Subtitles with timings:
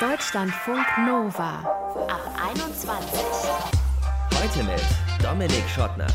[0.00, 1.58] Deutschlandfunk Nova
[2.06, 2.20] ab
[2.52, 3.20] 21.
[4.32, 4.80] Heute mit
[5.20, 6.06] Dominik Schottner.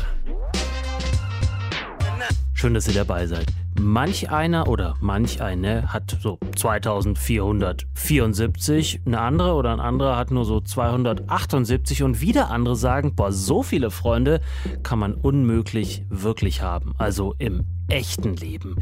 [2.54, 3.44] Schön, dass ihr dabei seid.
[3.78, 10.46] Manch einer oder manch eine hat so 2474, eine andere oder ein anderer hat nur
[10.46, 14.40] so 278 und wieder andere sagen, boah, so viele Freunde
[14.82, 16.94] kann man unmöglich wirklich haben.
[16.96, 18.76] Also im echten Leben.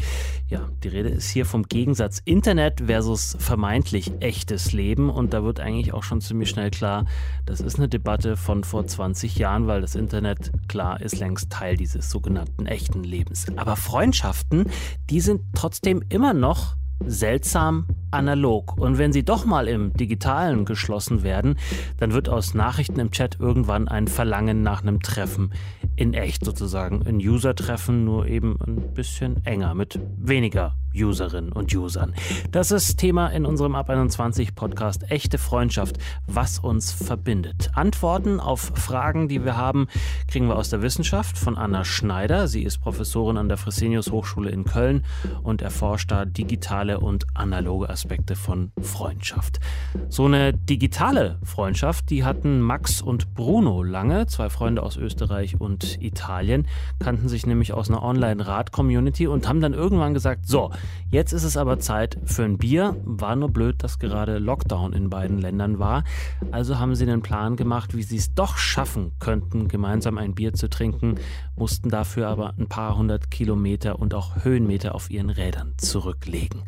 [0.48, 5.60] Ja, die Rede ist hier vom Gegensatz Internet versus vermeintlich echtes Leben und da wird
[5.60, 7.06] eigentlich auch schon ziemlich schnell klar,
[7.46, 11.76] das ist eine Debatte von vor 20 Jahren, weil das Internet klar ist längst Teil
[11.76, 13.46] dieses sogenannten echten Lebens.
[13.56, 14.66] Aber Freundschaften,
[15.10, 18.76] die sind trotzdem immer noch seltsam analog.
[18.78, 21.56] Und wenn sie doch mal im digitalen geschlossen werden,
[21.98, 25.52] dann wird aus Nachrichten im Chat irgendwann ein Verlangen nach einem Treffen
[25.96, 27.06] in echt sozusagen.
[27.06, 32.14] Ein User-Treffen, nur eben ein bisschen enger, mit weniger Userinnen und Usern.
[32.50, 37.70] Das ist Thema in unserem Ab 21 Podcast Echte Freundschaft, was uns verbindet.
[37.74, 39.88] Antworten auf Fragen, die wir haben,
[40.28, 42.48] kriegen wir aus der Wissenschaft von Anna Schneider.
[42.48, 45.04] Sie ist Professorin an der Fresenius Hochschule in Köln
[45.42, 49.60] und erforscht da digitale und analoge Aspekte von Freundschaft.
[50.08, 56.02] So eine digitale Freundschaft, die hatten Max und Bruno lange, zwei Freunde aus Österreich und
[56.02, 56.66] Italien,
[56.98, 60.70] kannten sich nämlich aus einer Online-Rad-Community und haben dann irgendwann gesagt, so,
[61.10, 62.96] Jetzt ist es aber Zeit für ein Bier.
[63.04, 66.04] War nur blöd, dass gerade Lockdown in beiden Ländern war.
[66.50, 70.54] Also haben sie einen Plan gemacht, wie sie es doch schaffen könnten, gemeinsam ein Bier
[70.54, 71.16] zu trinken,
[71.56, 76.62] mussten dafür aber ein paar hundert Kilometer und auch Höhenmeter auf ihren Rädern zurücklegen.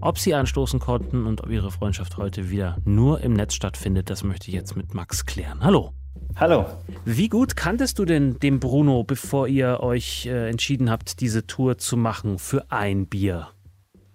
[0.00, 4.24] Ob sie anstoßen konnten und ob ihre Freundschaft heute wieder nur im Netz stattfindet, das
[4.24, 5.62] möchte ich jetzt mit Max klären.
[5.62, 5.92] Hallo.
[6.36, 6.66] Hallo.
[7.04, 11.78] Wie gut kanntest du denn den Bruno, bevor ihr euch äh, entschieden habt, diese Tour
[11.78, 13.48] zu machen für ein Bier?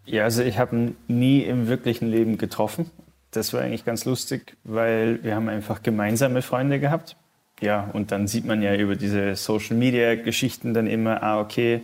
[0.09, 2.89] Ja, also ich habe ihn nie im wirklichen Leben getroffen.
[3.31, 7.15] Das war eigentlich ganz lustig, weil wir haben einfach gemeinsame Freunde gehabt.
[7.61, 11.81] Ja, und dann sieht man ja über diese Social-Media-Geschichten dann immer, ah, okay,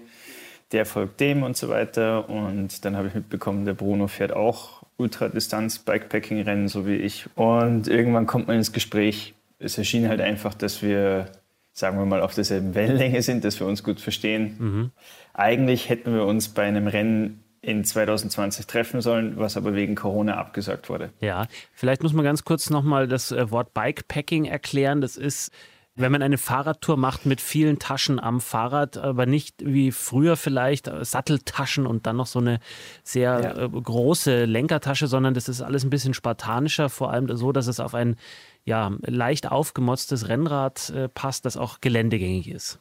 [0.71, 2.29] der folgt dem und so weiter.
[2.29, 7.27] Und dann habe ich mitbekommen, der Bruno fährt auch Ultradistanz-Bikepacking-Rennen, so wie ich.
[7.35, 11.31] Und irgendwann kommt man ins Gespräch es erschien halt einfach, dass wir,
[11.73, 14.55] sagen wir mal, auf derselben Wellenlänge sind, dass wir uns gut verstehen.
[14.57, 14.91] Mhm.
[15.33, 20.37] Eigentlich hätten wir uns bei einem Rennen in 2020 treffen sollen, was aber wegen Corona
[20.37, 21.09] abgesagt wurde.
[21.19, 25.01] Ja, vielleicht muss man ganz kurz nochmal das äh, Wort Bikepacking erklären.
[25.01, 25.51] Das ist
[25.97, 30.89] wenn man eine Fahrradtour macht mit vielen Taschen am Fahrrad, aber nicht wie früher vielleicht
[30.89, 32.59] äh, Satteltaschen und dann noch so eine
[33.03, 33.63] sehr ja.
[33.63, 37.79] Äh, große Lenkertasche, sondern das ist alles ein bisschen spartanischer, vor allem so, dass es
[37.79, 38.17] auf ein
[38.65, 42.79] ja, leicht aufgemotztes Rennrad passt, das auch geländegängig ist.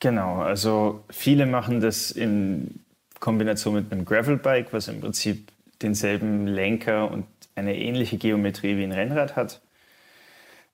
[0.00, 2.80] Genau, also viele machen das in
[3.20, 8.92] Kombination mit einem Gravelbike, was im Prinzip denselben Lenker und eine ähnliche Geometrie wie ein
[8.92, 9.60] Rennrad hat.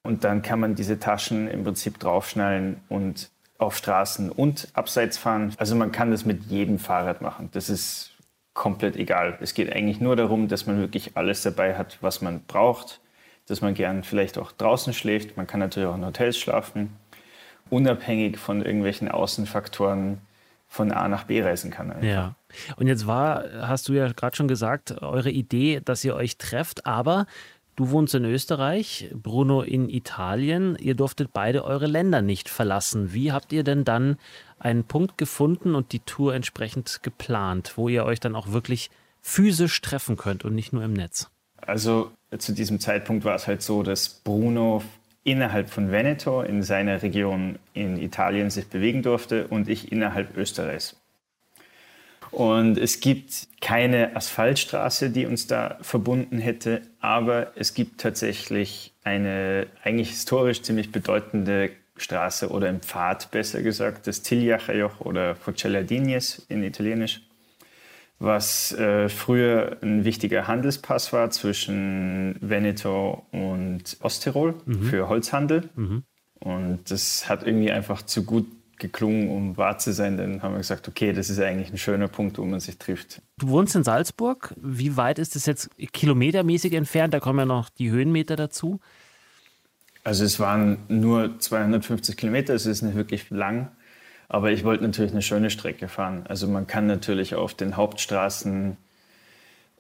[0.03, 5.53] Und dann kann man diese Taschen im Prinzip draufschnallen und auf Straßen und abseits fahren.
[5.59, 7.49] Also man kann das mit jedem Fahrrad machen.
[7.53, 8.13] Das ist
[8.55, 9.39] komplett egal.
[9.41, 13.01] Es geht eigentlich nur darum, dass man wirklich alles dabei hat, was man braucht
[13.47, 15.37] dass man gern vielleicht auch draußen schläft.
[15.37, 16.97] Man kann natürlich auch in Hotels schlafen,
[17.71, 20.19] unabhängig von irgendwelchen Außenfaktoren
[20.67, 21.91] von A nach B reisen kann.
[21.91, 22.07] Einfach.
[22.07, 22.35] Ja.
[22.77, 26.87] Und jetzt war, hast du ja gerade schon gesagt, eure Idee, dass ihr euch trefft,
[26.87, 27.27] aber
[27.77, 30.77] du wohnst in Österreich, Bruno in Italien.
[30.81, 33.13] Ihr durftet beide eure Länder nicht verlassen.
[33.13, 34.19] Wie habt ihr denn dann
[34.59, 38.91] einen Punkt gefunden und die Tour entsprechend geplant, wo ihr euch dann auch wirklich
[39.23, 41.31] physisch treffen könnt und nicht nur im Netz?
[41.61, 44.83] Also zu diesem Zeitpunkt war es halt so, dass Bruno
[45.27, 50.97] innerhalb von Veneto in seiner Region in Italien sich bewegen durfte und ich innerhalb Österreichs.
[52.31, 59.67] Und es gibt keine Asphaltstraße, die uns da verbunden hätte, aber es gibt tatsächlich eine
[59.83, 66.43] eigentlich historisch ziemlich bedeutende Straße oder ein Pfad, besser gesagt, das Tigliachajoch oder Focella d'Ignes
[66.49, 67.23] in Italienisch
[68.19, 74.83] was äh, früher ein wichtiger Handelspass war zwischen Veneto und Osttirol mhm.
[74.83, 75.69] für Holzhandel.
[75.75, 76.05] Mhm.
[76.39, 78.47] Und das hat irgendwie einfach zu gut
[78.79, 80.17] geklungen, um wahr zu sein.
[80.17, 83.23] Dann haben wir gesagt, okay, das ist eigentlich ein schöner Punkt, wo man sich trifft.
[83.39, 84.55] Du wohnst in Salzburg.
[84.61, 87.15] Wie weit ist das jetzt kilometermäßig entfernt?
[87.15, 88.81] Da kommen ja noch die Höhenmeter dazu.
[90.05, 93.73] Also es waren nur 250 Kilometer, es ist nicht wirklich lang.
[94.29, 96.25] Aber ich wollte natürlich eine schöne Strecke fahren.
[96.29, 98.77] Also man kann natürlich auf den Hauptstraßen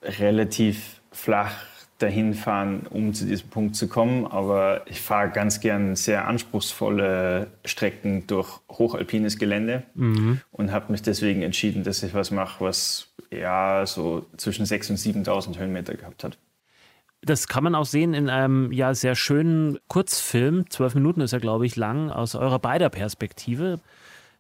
[0.03, 1.53] relativ flach
[1.99, 4.27] dahin fahren, um zu diesem Punkt zu kommen.
[4.27, 10.41] Aber ich fahre ganz gern sehr anspruchsvolle Strecken durch hochalpines Gelände mhm.
[10.53, 15.27] und habe mich deswegen entschieden, dass ich was mache, was ja so zwischen 6.000 und
[15.27, 16.39] 7.000 Höhenmeter gehabt hat.
[17.23, 20.71] Das kann man auch sehen in einem ja sehr schönen Kurzfilm.
[20.71, 23.81] Zwölf Minuten ist er, glaube ich, lang, aus eurer beider Perspektive.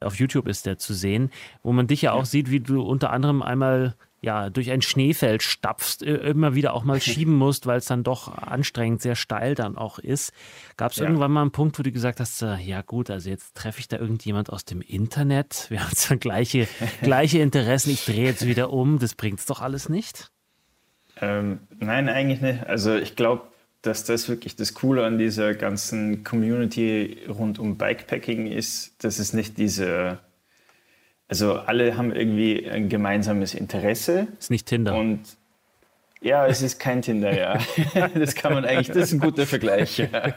[0.00, 1.30] Auf YouTube ist der zu sehen,
[1.62, 2.24] wo man dich ja auch ja.
[2.24, 3.94] sieht, wie du unter anderem einmal
[4.26, 8.36] ja, durch ein Schneefeld stapfst, immer wieder auch mal schieben musst, weil es dann doch
[8.36, 10.32] anstrengend, sehr steil dann auch ist.
[10.76, 11.04] Gab es ja.
[11.04, 13.88] irgendwann mal einen Punkt, wo du gesagt hast, äh, ja gut, also jetzt treffe ich
[13.88, 16.66] da irgendjemand aus dem Internet, wir haben zwar gleiche,
[17.02, 20.32] gleiche Interessen, ich drehe jetzt wieder um, das bringt es doch alles nicht?
[21.20, 22.66] Ähm, nein, eigentlich nicht.
[22.66, 23.44] Also ich glaube,
[23.86, 29.32] dass das wirklich das Coole an dieser ganzen Community rund um Bikepacking ist, dass es
[29.32, 30.18] nicht diese
[31.28, 34.28] also alle haben irgendwie ein gemeinsames Interesse.
[34.38, 34.96] Ist nicht Tinder.
[34.96, 35.20] Und
[36.22, 37.58] ja, es ist kein Tinder, ja.
[38.14, 39.98] Das kann man eigentlich, das ist ein guter Vergleich.
[39.98, 40.08] Ja.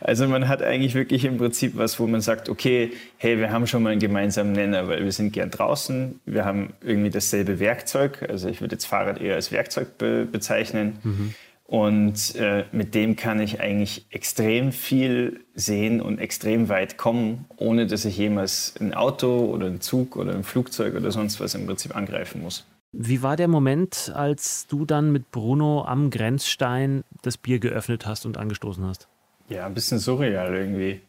[0.00, 3.66] Also man hat eigentlich wirklich im Prinzip was, wo man sagt, okay, hey, wir haben
[3.66, 8.26] schon mal einen gemeinsamen Nenner, weil wir sind gern draußen, wir haben irgendwie dasselbe Werkzeug.
[8.28, 10.98] Also ich würde jetzt Fahrrad eher als Werkzeug be bezeichnen.
[11.02, 11.34] Mhm.
[11.70, 17.86] Und äh, mit dem kann ich eigentlich extrem viel sehen und extrem weit kommen, ohne
[17.86, 21.66] dass ich jemals ein Auto oder einen Zug oder ein Flugzeug oder sonst was im
[21.66, 22.66] Prinzip angreifen muss.
[22.90, 28.26] Wie war der Moment, als du dann mit Bruno am Grenzstein das Bier geöffnet hast
[28.26, 29.06] und angestoßen hast?
[29.48, 31.02] Ja, ein bisschen surreal irgendwie.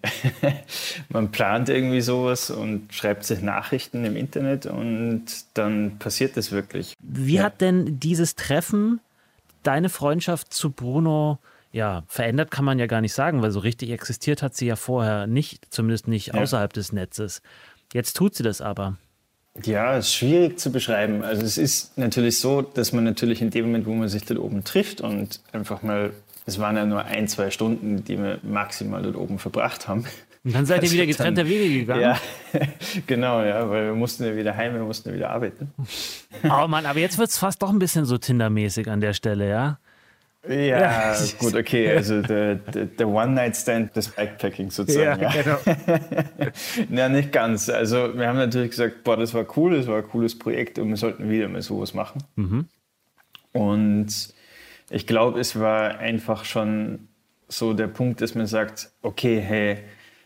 [1.10, 5.26] Man plant irgendwie sowas und schreibt sich Nachrichten im Internet und
[5.56, 6.96] dann passiert das wirklich.
[7.00, 7.46] Wie ja.
[7.46, 9.00] hat denn dieses Treffen
[9.64, 11.40] deine Freundschaft zu Bruno
[11.72, 14.76] ja, verändert kann man ja gar nicht sagen, weil so richtig existiert hat sie ja
[14.76, 16.34] vorher nicht, zumindest nicht ja.
[16.36, 17.42] außerhalb des Netzes.
[17.94, 18.98] Jetzt tut sie das aber.
[19.64, 21.24] Ja, ist schwierig zu beschreiben.
[21.24, 24.40] Also es ist natürlich so, dass man natürlich in dem Moment, wo man sich dort
[24.40, 26.12] oben trifft und einfach mal,
[26.46, 30.06] es waren ja nur ein, zwei Stunden, die wir maximal dort oben verbracht haben,
[30.44, 32.02] und dann seid ihr also wieder getrennter Wege gegangen?
[32.02, 32.20] Ja,
[33.08, 35.72] genau, ja, weil wir mussten ja wieder heim, wir mussten ja wieder arbeiten.
[36.44, 39.48] Oh Mann, aber jetzt wird es fast doch ein bisschen so Tinder-mäßig an der Stelle,
[39.48, 39.78] ja?
[40.50, 41.92] Ja, gut, okay.
[41.92, 45.22] Also der, der, One-Night-Stand des Bikepackings sozusagen.
[45.22, 45.60] Ja, ja.
[45.64, 46.48] Genau.
[46.90, 47.70] ja, nicht ganz.
[47.70, 50.90] Also wir haben natürlich gesagt, boah, das war cool, das war ein cooles Projekt und
[50.90, 52.24] wir sollten wieder mal sowas machen.
[52.36, 52.66] Mhm.
[53.54, 54.34] Und
[54.90, 57.08] ich glaube, es war einfach schon
[57.48, 59.78] so der Punkt, dass man sagt, okay, hey,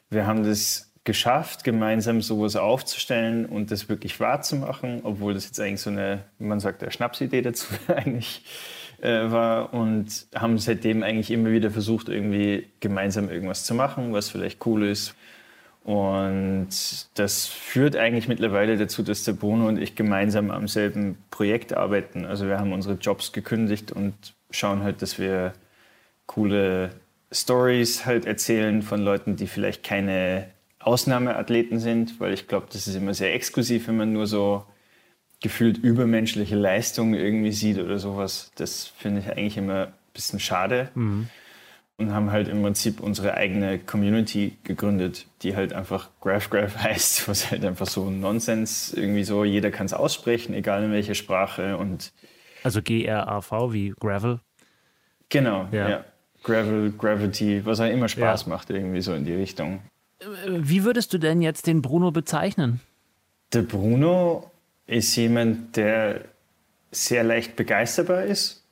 [0.09, 5.81] wir haben das geschafft, gemeinsam sowas aufzustellen und das wirklich wahrzumachen, obwohl das jetzt eigentlich
[5.81, 8.43] so eine, wie man sagt, eine Schnapsidee dazu eigentlich
[9.01, 14.29] äh, war und haben seitdem eigentlich immer wieder versucht, irgendwie gemeinsam irgendwas zu machen, was
[14.29, 15.15] vielleicht cool ist.
[15.83, 16.69] Und
[17.13, 22.25] das führt eigentlich mittlerweile dazu, dass der Bruno und ich gemeinsam am selben Projekt arbeiten.
[22.25, 24.15] Also wir haben unsere Jobs gekündigt und
[24.49, 25.53] schauen halt, dass wir
[26.25, 26.89] coole
[27.31, 30.47] Stories halt erzählen von Leuten, die vielleicht keine
[30.79, 34.65] Ausnahmeathleten sind, weil ich glaube, das ist immer sehr exklusiv, wenn man nur so
[35.41, 38.51] gefühlt übermenschliche Leistungen irgendwie sieht oder sowas.
[38.55, 40.89] Das finde ich eigentlich immer ein bisschen schade.
[40.95, 41.27] Mhm.
[41.97, 47.51] Und haben halt im Prinzip unsere eigene Community gegründet, die halt einfach GraphGraph heißt, was
[47.51, 52.11] halt einfach so Nonsens irgendwie so, jeder kann es aussprechen, egal in welcher Sprache und
[52.65, 54.39] also G-R-A-V wie Gravel?
[55.29, 55.89] Genau, ja.
[55.89, 56.05] ja.
[56.45, 58.49] Gravel, Gravity, was auch immer Spaß ja.
[58.49, 59.79] macht, irgendwie so in die Richtung.
[60.47, 62.79] Wie würdest du denn jetzt den Bruno bezeichnen?
[63.51, 64.49] Der Bruno
[64.85, 66.21] ist jemand, der
[66.91, 68.63] sehr leicht begeisterbar ist.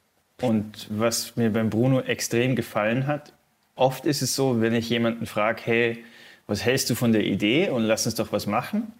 [0.42, 3.34] Und was mir beim Bruno extrem gefallen hat,
[3.76, 6.04] oft ist es so, wenn ich jemanden frage, hey,
[6.48, 8.92] was hältst du von der Idee und lass uns doch was machen,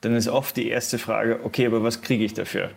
[0.00, 2.70] dann ist oft die erste Frage, okay, aber was kriege ich dafür?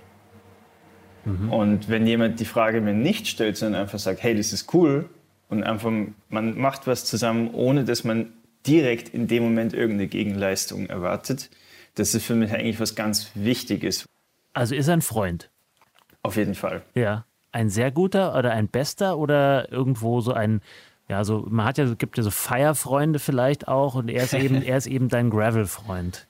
[1.25, 1.53] Mhm.
[1.53, 5.09] Und wenn jemand die Frage mir nicht stellt, sondern einfach sagt, hey, das ist cool,
[5.49, 5.91] und einfach,
[6.29, 8.31] man macht was zusammen, ohne dass man
[8.65, 11.49] direkt in dem Moment irgendeine Gegenleistung erwartet.
[11.95, 14.05] Das ist für mich eigentlich was ganz Wichtiges.
[14.53, 15.49] Also ist er ein Freund?
[16.21, 16.83] Auf jeden Fall.
[16.93, 17.25] Ja.
[17.51, 20.61] Ein sehr guter oder ein bester oder irgendwo so ein,
[21.07, 24.61] ja, so, man hat ja, gibt ja so Feierfreunde vielleicht auch und er ist eben,
[24.63, 26.27] er ist eben dein Gravel-Freund.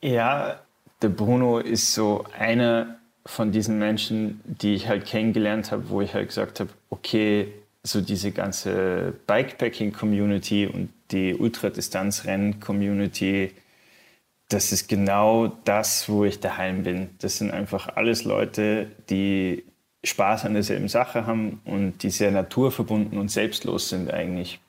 [0.00, 0.60] Ja,
[1.02, 6.14] der Bruno ist so einer von diesen Menschen, die ich halt kennengelernt habe, wo ich
[6.14, 7.52] halt gesagt habe, okay,
[7.86, 13.52] so diese ganze Bikepacking-Community und die Ultradistanzrennen-Community,
[14.48, 17.10] das ist genau das, wo ich daheim bin.
[17.20, 19.64] Das sind einfach alles Leute, die
[20.04, 24.60] Spaß an derselben Sache haben und die sehr naturverbunden und selbstlos sind eigentlich.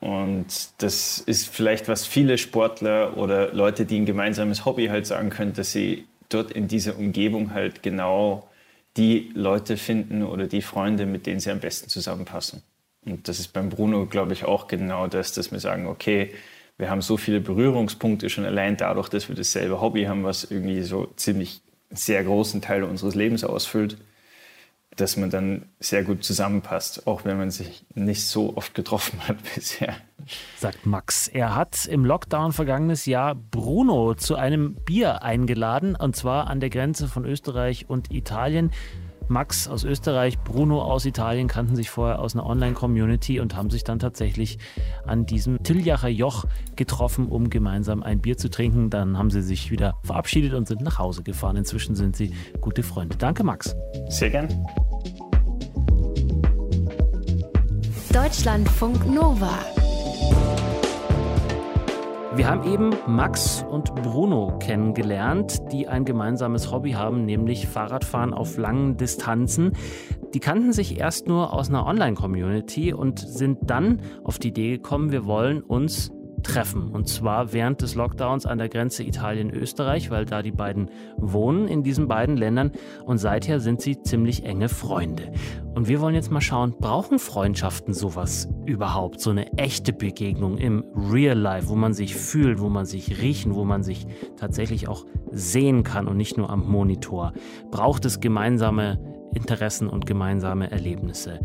[0.00, 0.46] Und
[0.78, 5.52] das ist vielleicht, was viele Sportler oder Leute, die ein gemeinsames Hobby halt sagen können,
[5.52, 8.48] dass sie dort in dieser Umgebung halt genau
[8.96, 12.62] die Leute finden oder die Freunde, mit denen sie am besten zusammenpassen.
[13.04, 16.32] Und das ist beim Bruno, glaube ich, auch genau das, dass wir sagen, okay,
[16.78, 20.82] wir haben so viele Berührungspunkte schon allein dadurch, dass wir dasselbe Hobby haben, was irgendwie
[20.82, 21.60] so ziemlich
[21.90, 23.96] sehr großen Teil unseres Lebens ausfüllt,
[24.96, 29.36] dass man dann sehr gut zusammenpasst, auch wenn man sich nicht so oft getroffen hat
[29.54, 29.96] bisher.
[30.56, 31.28] Sagt Max.
[31.28, 36.70] Er hat im Lockdown vergangenes Jahr Bruno zu einem Bier eingeladen, und zwar an der
[36.70, 38.70] Grenze von Österreich und Italien.
[39.28, 43.84] Max aus Österreich, Bruno aus Italien kannten sich vorher aus einer Online-Community und haben sich
[43.84, 44.58] dann tatsächlich
[45.06, 46.44] an diesem Tiljacher Joch
[46.76, 48.90] getroffen, um gemeinsam ein Bier zu trinken.
[48.90, 51.56] Dann haben sie sich wieder verabschiedet und sind nach Hause gefahren.
[51.56, 53.16] Inzwischen sind sie gute Freunde.
[53.16, 53.74] Danke, Max.
[54.08, 54.48] Sehr gern.
[58.12, 59.58] Deutschlandfunk Nova.
[62.36, 68.56] Wir haben eben Max und Bruno kennengelernt, die ein gemeinsames Hobby haben, nämlich Fahrradfahren auf
[68.56, 69.72] langen Distanzen.
[70.34, 75.12] Die kannten sich erst nur aus einer Online-Community und sind dann auf die Idee gekommen,
[75.12, 76.10] wir wollen uns
[76.42, 76.90] treffen.
[76.90, 81.84] Und zwar während des Lockdowns an der Grenze Italien-Österreich, weil da die beiden wohnen in
[81.84, 82.72] diesen beiden Ländern.
[83.04, 85.32] Und seither sind sie ziemlich enge Freunde.
[85.74, 89.20] Und wir wollen jetzt mal schauen, brauchen Freundschaften sowas überhaupt?
[89.20, 93.56] So eine echte Begegnung im Real Life, wo man sich fühlt, wo man sich riechen,
[93.56, 97.32] wo man sich tatsächlich auch sehen kann und nicht nur am Monitor.
[97.72, 99.00] Braucht es gemeinsame
[99.34, 101.40] Interessen und gemeinsame Erlebnisse.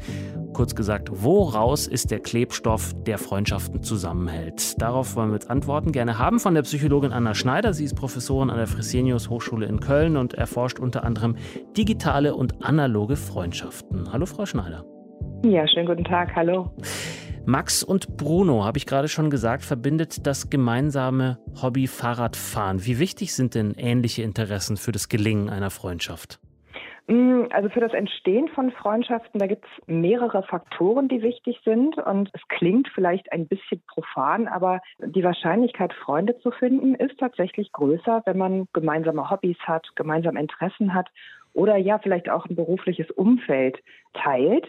[0.54, 4.82] Kurz gesagt, woraus ist der Klebstoff, der Freundschaften zusammenhält?
[4.82, 7.74] Darauf wollen wir jetzt Antworten gerne haben von der Psychologin Anna Schneider.
[7.74, 11.36] Sie ist Professorin an der Fresenius Hochschule in Köln und erforscht unter anderem
[11.76, 14.12] digitale und analoge Freundschaften.
[14.12, 14.86] Hallo, Frau Schneider.
[15.44, 16.36] Ja, schönen guten Tag.
[16.36, 16.72] Hallo.
[17.46, 22.86] Max und Bruno, habe ich gerade schon gesagt, verbindet das gemeinsame Hobby Fahrradfahren.
[22.86, 26.40] Wie wichtig sind denn ähnliche Interessen für das Gelingen einer Freundschaft?
[27.08, 31.98] Mm, also für das Entstehen von Freundschaften, da gibt es mehrere Faktoren, die wichtig sind.
[31.98, 37.72] Und es klingt vielleicht ein bisschen profan, aber die Wahrscheinlichkeit, Freunde zu finden, ist tatsächlich
[37.72, 41.08] größer, wenn man gemeinsame Hobbys hat, gemeinsame Interessen hat
[41.60, 43.78] oder ja vielleicht auch ein berufliches Umfeld
[44.14, 44.66] teilt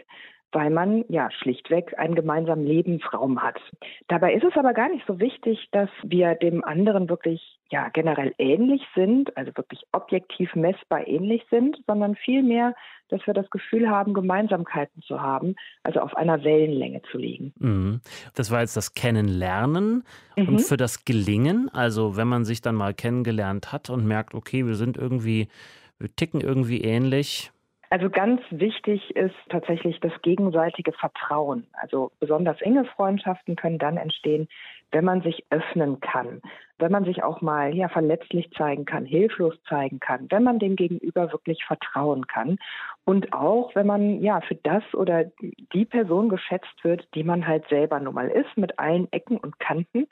[0.52, 3.60] weil man ja schlichtweg einen gemeinsamen Lebensraum hat.
[4.08, 8.34] Dabei ist es aber gar nicht so wichtig, dass wir dem anderen wirklich ja generell
[8.38, 12.74] ähnlich sind, also wirklich objektiv messbar ähnlich sind, sondern vielmehr,
[13.08, 15.54] dass wir das Gefühl haben, Gemeinsamkeiten zu haben,
[15.84, 17.52] also auf einer Wellenlänge zu liegen.
[17.58, 18.00] Mhm.
[18.34, 20.04] Das war jetzt das Kennenlernen
[20.36, 20.48] mhm.
[20.48, 24.66] und für das Gelingen, also wenn man sich dann mal kennengelernt hat und merkt, okay,
[24.66, 25.48] wir sind irgendwie,
[26.00, 27.52] wir ticken irgendwie ähnlich,
[27.92, 31.66] also ganz wichtig ist tatsächlich das gegenseitige Vertrauen.
[31.72, 34.46] Also besonders enge Freundschaften können dann entstehen,
[34.92, 36.40] wenn man sich öffnen kann,
[36.78, 40.76] wenn man sich auch mal ja verletzlich zeigen kann, hilflos zeigen kann, wenn man dem
[40.76, 42.58] Gegenüber wirklich vertrauen kann
[43.04, 45.24] und auch wenn man ja für das oder
[45.72, 49.58] die Person geschätzt wird, die man halt selber nun mal ist, mit allen Ecken und
[49.58, 50.06] Kanten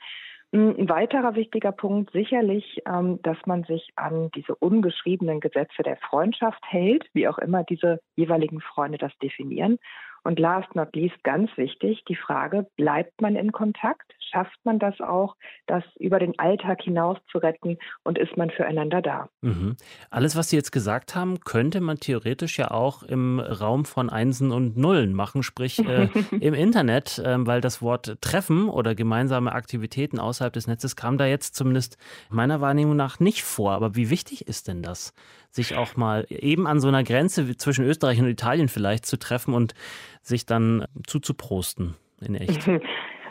[0.52, 6.62] ein weiterer wichtiger Punkt sicherlich, ähm, dass man sich an diese ungeschriebenen Gesetze der Freundschaft
[6.66, 9.78] hält, wie auch immer diese jeweiligen Freunde das definieren.
[10.22, 14.12] Und last not least ganz wichtig, die Frage, bleibt man in Kontakt?
[14.30, 19.00] Schafft man das auch, das über den Alltag hinaus zu retten und ist man füreinander
[19.00, 19.28] da?
[19.40, 19.76] Mhm.
[20.10, 24.52] Alles, was Sie jetzt gesagt haben, könnte man theoretisch ja auch im Raum von Einsen
[24.52, 26.08] und Nullen machen, sprich äh,
[26.40, 31.26] im Internet, äh, weil das Wort Treffen oder gemeinsame Aktivitäten außerhalb des Netzes kam da
[31.26, 31.96] jetzt zumindest
[32.30, 33.72] meiner Wahrnehmung nach nicht vor.
[33.72, 35.14] Aber wie wichtig ist denn das?
[35.58, 39.54] Sich auch mal eben an so einer Grenze zwischen Österreich und Italien vielleicht zu treffen
[39.54, 39.74] und
[40.22, 42.68] sich dann zuzuprosten in echt.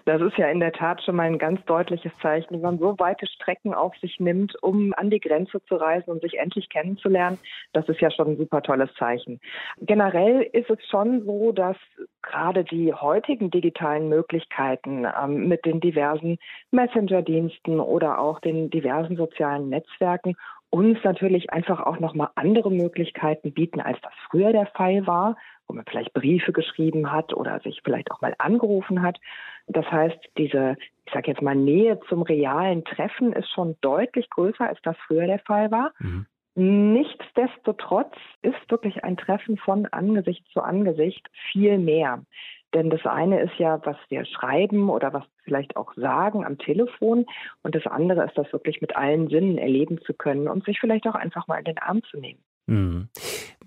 [0.07, 2.97] Das ist ja in der Tat schon mal ein ganz deutliches Zeichen, wenn man so
[2.97, 7.37] weite Strecken auf sich nimmt, um an die Grenze zu reisen und sich endlich kennenzulernen.
[7.73, 9.41] Das ist ja schon ein super tolles Zeichen.
[9.81, 11.75] Generell ist es schon so, dass
[12.21, 16.37] gerade die heutigen digitalen Möglichkeiten ähm, mit den diversen
[16.71, 20.37] Messenger-Diensten oder auch den diversen sozialen Netzwerken
[20.69, 25.73] uns natürlich einfach auch nochmal andere Möglichkeiten bieten, als das früher der Fall war, wo
[25.73, 29.19] man vielleicht Briefe geschrieben hat oder sich vielleicht auch mal angerufen hat.
[29.67, 34.67] Das heißt, diese, ich sage jetzt mal, Nähe zum realen Treffen ist schon deutlich größer,
[34.67, 35.93] als das früher der Fall war.
[35.99, 36.25] Mhm.
[36.55, 42.23] Nichtsdestotrotz ist wirklich ein Treffen von Angesicht zu Angesicht viel mehr.
[42.77, 47.25] Denn das eine ist ja, was wir schreiben oder was vielleicht auch sagen am Telefon.
[47.63, 51.07] Und das andere ist, das wirklich mit allen Sinnen erleben zu können und sich vielleicht
[51.07, 52.39] auch einfach mal in den Arm zu nehmen.
[52.67, 53.07] Mhm.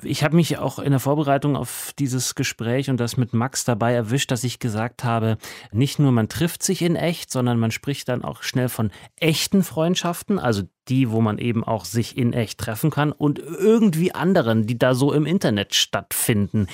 [0.03, 3.93] Ich habe mich auch in der Vorbereitung auf dieses Gespräch und das mit Max dabei
[3.93, 5.37] erwischt, dass ich gesagt habe,
[5.73, 9.63] nicht nur man trifft sich in echt, sondern man spricht dann auch schnell von echten
[9.63, 14.67] Freundschaften, also die, wo man eben auch sich in echt treffen kann und irgendwie anderen,
[14.67, 16.67] die da so im Internet stattfinden.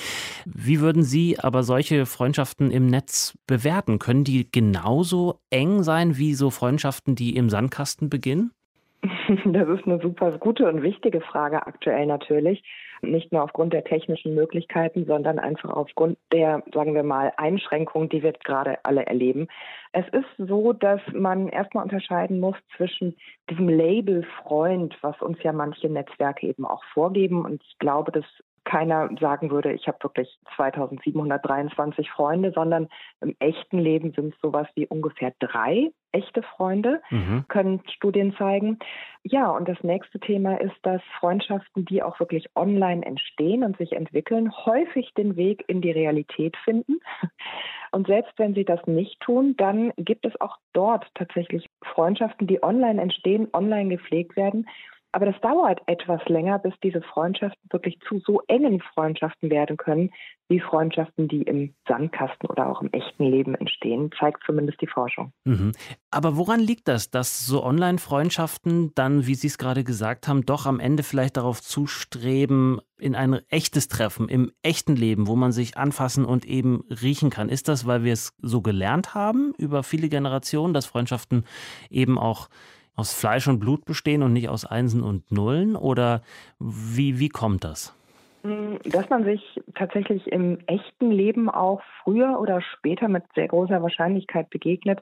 [0.45, 3.99] Wie würden Sie aber solche Freundschaften im Netz bewerten?
[3.99, 8.51] Können die genauso eng sein wie so Freundschaften, die im Sandkasten beginnen?
[9.45, 12.63] Das ist eine super gute und wichtige Frage aktuell natürlich.
[13.01, 18.23] Nicht nur aufgrund der technischen Möglichkeiten, sondern einfach aufgrund der, sagen wir mal, Einschränkungen, die
[18.23, 19.47] wir gerade alle erleben.
[19.91, 23.15] Es ist so, dass man erstmal unterscheiden muss zwischen
[23.49, 27.45] diesem Label Freund, was uns ja manche Netzwerke eben auch vorgeben.
[27.45, 28.25] Und ich glaube, das
[28.67, 32.89] keiner sagen würde, ich habe wirklich 2723 Freunde, sondern
[33.21, 37.45] im echten Leben sind es sowas wie ungefähr drei echte Freunde, mhm.
[37.47, 38.79] können Studien zeigen.
[39.23, 43.93] Ja, und das nächste Thema ist, dass Freundschaften, die auch wirklich online entstehen und sich
[43.93, 46.99] entwickeln, häufig den Weg in die Realität finden.
[47.93, 52.61] Und selbst wenn sie das nicht tun, dann gibt es auch dort tatsächlich Freundschaften, die
[52.61, 54.67] online entstehen, online gepflegt werden
[55.11, 60.11] aber das dauert etwas länger, bis diese Freundschaften wirklich zu so engen Freundschaften werden können,
[60.49, 65.33] wie Freundschaften, die im Sandkasten oder auch im echten Leben entstehen, zeigt zumindest die Forschung.
[65.43, 65.73] Mhm.
[66.09, 70.65] Aber woran liegt das, dass so Online-Freundschaften dann, wie Sie es gerade gesagt haben, doch
[70.65, 75.77] am Ende vielleicht darauf zustreben, in ein echtes Treffen, im echten Leben, wo man sich
[75.77, 77.49] anfassen und eben riechen kann?
[77.49, 81.45] Ist das, weil wir es so gelernt haben über viele Generationen, dass Freundschaften
[81.89, 82.49] eben auch
[82.97, 85.77] aus Fleisch und Blut bestehen und nicht aus Einsen und Nullen?
[85.77, 86.21] Oder
[86.59, 87.95] wie, wie kommt das?
[88.43, 93.81] Hm, dass man sich tatsächlich im echten Leben auch früher oder später mit sehr großer
[93.81, 94.99] Wahrscheinlichkeit begegnet,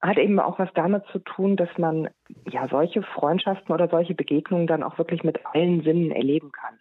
[0.00, 2.08] hat eben auch was damit zu tun, dass man
[2.50, 6.74] ja solche Freundschaften oder solche Begegnungen dann auch wirklich mit allen Sinnen erleben kann.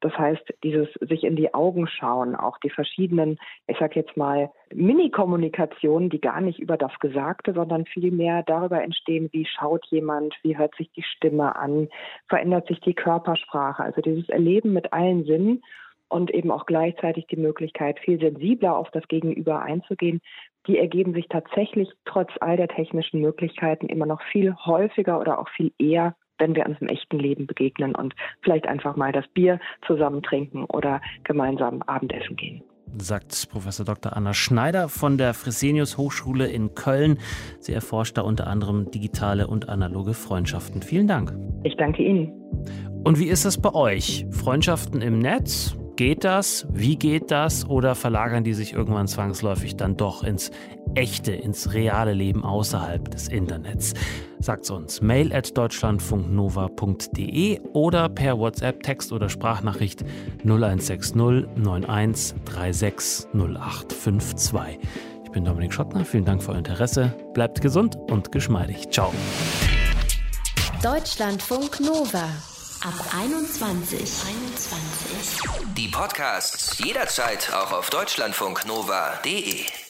[0.00, 4.50] Das heißt, dieses sich in die Augen schauen, auch die verschiedenen, ich sag jetzt mal,
[4.74, 10.56] Mini-Kommunikationen, die gar nicht über das Gesagte, sondern vielmehr darüber entstehen, wie schaut jemand, wie
[10.56, 11.88] hört sich die Stimme an,
[12.28, 13.82] verändert sich die Körpersprache.
[13.82, 15.62] Also dieses Erleben mit allen Sinnen
[16.08, 20.20] und eben auch gleichzeitig die Möglichkeit, viel sensibler auf das Gegenüber einzugehen,
[20.66, 25.48] die ergeben sich tatsächlich trotz all der technischen Möglichkeiten immer noch viel häufiger oder auch
[25.50, 29.58] viel eher wenn wir uns im echten Leben begegnen und vielleicht einfach mal das Bier
[29.86, 32.62] zusammen trinken oder gemeinsam Abendessen gehen
[32.98, 34.16] sagt Professor Dr.
[34.16, 37.18] Anna Schneider von der Fresenius Hochschule in Köln.
[37.60, 40.82] Sie erforscht da unter anderem digitale und analoge Freundschaften.
[40.82, 41.36] Vielen Dank.
[41.64, 42.32] Ich danke Ihnen.
[43.04, 44.26] Und wie ist es bei euch?
[44.30, 45.76] Freundschaften im Netz?
[45.96, 46.66] Geht das?
[46.70, 47.68] Wie geht das?
[47.68, 50.50] Oder verlagern die sich irgendwann zwangsläufig dann doch ins
[50.96, 53.94] echte, ins reale Leben außerhalb des Internets?
[54.40, 55.00] Sagt's uns.
[55.00, 60.04] Mail at deutschlandfunknova.de oder per WhatsApp, Text oder Sprachnachricht
[60.44, 61.16] 0160
[61.56, 64.78] 91 36 0852.
[65.24, 66.04] Ich bin Dominik Schottner.
[66.04, 67.14] Vielen Dank für euer Interesse.
[67.34, 68.90] Bleibt gesund und geschmeidig.
[68.90, 69.12] Ciao.
[70.82, 72.28] Deutschlandfunk Nova.
[72.84, 73.98] Ab 21.
[73.98, 75.40] 21.
[75.76, 79.85] Die Podcasts jederzeit auch auf deutschlandfunknova.de.